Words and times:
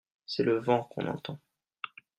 C'est 0.25 0.41
le 0.41 0.57
vent 0.57 0.85
qu'on 0.85 1.05
entend. 1.05 1.37